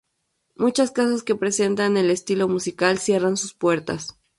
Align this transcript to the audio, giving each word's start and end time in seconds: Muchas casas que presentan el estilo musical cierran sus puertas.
Muchas 0.55 0.89
casas 0.89 1.21
que 1.21 1.35
presentan 1.35 1.95
el 1.95 2.09
estilo 2.09 2.47
musical 2.47 2.97
cierran 2.97 3.37
sus 3.37 3.53
puertas. 3.53 4.17